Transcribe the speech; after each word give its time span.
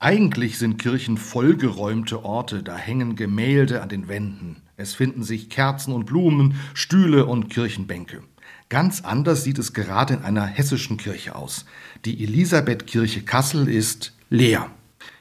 Eigentlich 0.00 0.58
sind 0.58 0.78
Kirchen 0.78 1.16
vollgeräumte 1.16 2.24
Orte, 2.24 2.62
da 2.62 2.76
hängen 2.76 3.16
Gemälde 3.16 3.82
an 3.82 3.88
den 3.88 4.06
Wänden. 4.06 4.62
Es 4.76 4.94
finden 4.94 5.24
sich 5.24 5.50
Kerzen 5.50 5.92
und 5.92 6.06
Blumen, 6.06 6.54
Stühle 6.72 7.26
und 7.26 7.50
Kirchenbänke. 7.50 8.22
Ganz 8.68 9.00
anders 9.00 9.42
sieht 9.42 9.58
es 9.58 9.72
gerade 9.72 10.14
in 10.14 10.22
einer 10.22 10.46
hessischen 10.46 10.98
Kirche 10.98 11.34
aus. 11.34 11.64
Die 12.04 12.22
Elisabethkirche 12.22 13.22
Kassel 13.22 13.68
ist 13.68 14.14
leer. 14.30 14.70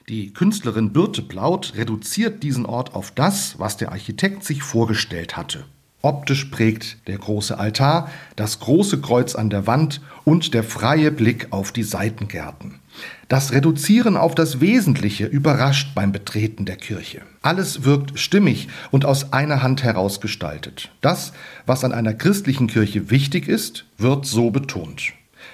Die 0.09 0.31
Künstlerin 0.31 0.93
Birte 0.93 1.23
Plaut 1.23 1.73
reduziert 1.75 2.43
diesen 2.43 2.67
Ort 2.67 2.93
auf 2.93 3.09
das, 3.09 3.57
was 3.57 3.77
der 3.77 3.91
Architekt 3.91 4.43
sich 4.43 4.61
vorgestellt 4.61 5.35
hatte. 5.35 5.65
Optisch 6.03 6.45
prägt 6.45 7.07
der 7.07 7.17
große 7.17 7.57
Altar, 7.57 8.11
das 8.35 8.59
große 8.59 9.01
Kreuz 9.01 9.33
an 9.33 9.49
der 9.49 9.65
Wand 9.65 10.01
und 10.23 10.53
der 10.53 10.63
freie 10.63 11.11
Blick 11.11 11.47
auf 11.49 11.71
die 11.71 11.81
Seitengärten. 11.81 12.79
Das 13.27 13.51
Reduzieren 13.51 14.17
auf 14.17 14.35
das 14.35 14.61
Wesentliche 14.61 15.25
überrascht 15.25 15.93
beim 15.95 16.11
Betreten 16.11 16.65
der 16.65 16.77
Kirche. 16.77 17.21
Alles 17.41 17.83
wirkt 17.83 18.19
stimmig 18.19 18.67
und 18.91 19.05
aus 19.05 19.33
einer 19.33 19.63
Hand 19.63 19.83
heraus 19.83 20.21
gestaltet. 20.21 20.89
Das, 21.01 21.33
was 21.65 21.83
an 21.83 21.91
einer 21.91 22.13
christlichen 22.13 22.67
Kirche 22.67 23.09
wichtig 23.09 23.47
ist, 23.47 23.85
wird 23.97 24.25
so 24.25 24.51
betont. 24.51 25.13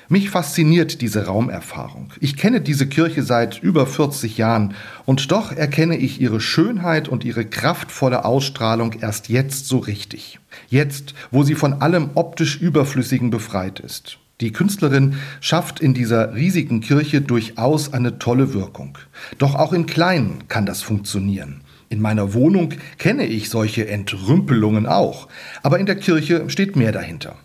Mich 0.09 0.29
fasziniert 0.29 1.01
diese 1.01 1.25
Raumerfahrung. 1.25 2.11
Ich 2.19 2.35
kenne 2.35 2.61
diese 2.61 2.87
Kirche 2.87 3.23
seit 3.23 3.61
über 3.63 3.87
40 3.87 4.37
Jahren 4.37 4.75
und 5.05 5.31
doch 5.31 5.51
erkenne 5.51 5.97
ich 5.97 6.19
ihre 6.19 6.41
Schönheit 6.41 7.07
und 7.07 7.23
ihre 7.23 7.45
kraftvolle 7.45 8.25
Ausstrahlung 8.25 8.93
erst 9.01 9.29
jetzt 9.29 9.67
so 9.67 9.79
richtig. 9.79 10.39
Jetzt, 10.69 11.13
wo 11.31 11.43
sie 11.43 11.55
von 11.55 11.81
allem 11.81 12.11
optisch 12.15 12.59
Überflüssigen 12.59 13.29
befreit 13.29 13.79
ist. 13.79 14.19
Die 14.41 14.51
Künstlerin 14.51 15.15
schafft 15.41 15.79
in 15.79 15.93
dieser 15.93 16.33
riesigen 16.33 16.81
Kirche 16.81 17.21
durchaus 17.21 17.93
eine 17.93 18.19
tolle 18.19 18.53
Wirkung. 18.53 18.97
Doch 19.37 19.55
auch 19.55 19.73
in 19.73 19.85
kleinen 19.85 20.47
kann 20.47 20.65
das 20.65 20.81
funktionieren. 20.81 21.61
In 21.89 22.01
meiner 22.01 22.33
Wohnung 22.33 22.73
kenne 22.97 23.25
ich 23.25 23.49
solche 23.49 23.87
Entrümpelungen 23.87 24.87
auch, 24.87 25.27
aber 25.61 25.77
in 25.77 25.85
der 25.85 25.95
Kirche 25.95 26.49
steht 26.49 26.75
mehr 26.75 26.91
dahinter. 26.91 27.35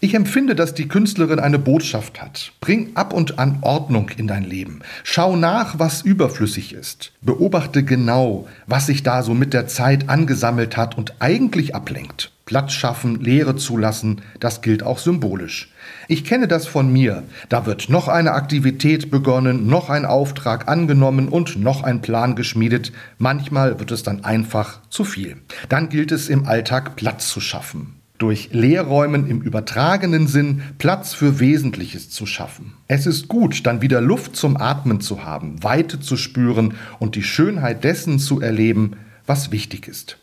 Ich 0.00 0.14
empfinde, 0.14 0.54
dass 0.54 0.74
die 0.74 0.86
Künstlerin 0.86 1.40
eine 1.40 1.58
Botschaft 1.58 2.22
hat. 2.22 2.52
Bring 2.60 2.92
ab 2.94 3.12
und 3.12 3.40
an 3.40 3.58
Ordnung 3.62 4.10
in 4.16 4.28
dein 4.28 4.44
Leben. 4.44 4.80
Schau 5.02 5.34
nach, 5.34 5.80
was 5.80 6.02
überflüssig 6.02 6.72
ist. 6.72 7.12
Beobachte 7.20 7.82
genau, 7.82 8.46
was 8.68 8.86
sich 8.86 9.02
da 9.02 9.24
so 9.24 9.34
mit 9.34 9.52
der 9.52 9.66
Zeit 9.66 10.08
angesammelt 10.08 10.76
hat 10.76 10.96
und 10.96 11.14
eigentlich 11.18 11.74
ablenkt. 11.74 12.30
Platz 12.48 12.72
schaffen, 12.72 13.20
Leere 13.20 13.56
zulassen, 13.56 14.22
das 14.40 14.62
gilt 14.62 14.82
auch 14.82 14.98
symbolisch. 14.98 15.70
Ich 16.08 16.24
kenne 16.24 16.48
das 16.48 16.66
von 16.66 16.90
mir. 16.90 17.24
Da 17.50 17.66
wird 17.66 17.90
noch 17.90 18.08
eine 18.08 18.32
Aktivität 18.32 19.10
begonnen, 19.10 19.66
noch 19.66 19.90
ein 19.90 20.06
Auftrag 20.06 20.66
angenommen 20.66 21.28
und 21.28 21.58
noch 21.58 21.82
ein 21.82 22.00
Plan 22.00 22.36
geschmiedet. 22.36 22.90
Manchmal 23.18 23.78
wird 23.78 23.90
es 23.90 24.02
dann 24.02 24.24
einfach 24.24 24.80
zu 24.88 25.04
viel. 25.04 25.36
Dann 25.68 25.90
gilt 25.90 26.10
es 26.10 26.30
im 26.30 26.46
Alltag 26.46 26.96
Platz 26.96 27.28
zu 27.28 27.42
schaffen 27.42 27.96
durch 28.16 28.48
Leerräumen 28.50 29.28
im 29.28 29.42
übertragenen 29.42 30.26
Sinn 30.26 30.62
Platz 30.78 31.12
für 31.12 31.38
Wesentliches 31.40 32.08
zu 32.08 32.24
schaffen. 32.24 32.72
Es 32.88 33.06
ist 33.06 33.28
gut, 33.28 33.66
dann 33.66 33.82
wieder 33.82 34.00
Luft 34.00 34.34
zum 34.34 34.56
Atmen 34.56 35.00
zu 35.02 35.22
haben, 35.22 35.62
Weite 35.62 36.00
zu 36.00 36.16
spüren 36.16 36.74
und 36.98 37.14
die 37.14 37.22
Schönheit 37.22 37.84
dessen 37.84 38.18
zu 38.18 38.40
erleben, 38.40 38.96
was 39.26 39.52
wichtig 39.52 39.86
ist. 39.86 40.16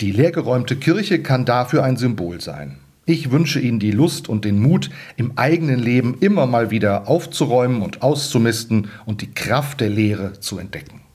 Die 0.00 0.12
leergeräumte 0.12 0.76
Kirche 0.76 1.22
kann 1.22 1.44
dafür 1.44 1.84
ein 1.84 1.96
Symbol 1.96 2.40
sein. 2.40 2.78
Ich 3.08 3.30
wünsche 3.30 3.60
Ihnen 3.60 3.78
die 3.78 3.92
Lust 3.92 4.28
und 4.28 4.44
den 4.44 4.60
Mut, 4.60 4.90
im 5.16 5.38
eigenen 5.38 5.78
Leben 5.78 6.16
immer 6.20 6.46
mal 6.46 6.72
wieder 6.72 7.08
aufzuräumen 7.08 7.82
und 7.82 8.02
auszumisten 8.02 8.88
und 9.04 9.22
die 9.22 9.32
Kraft 9.32 9.80
der 9.80 9.90
Lehre 9.90 10.40
zu 10.40 10.58
entdecken. 10.58 11.05